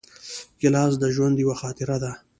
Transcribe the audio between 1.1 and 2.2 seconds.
ژوند یوه خاطره ده.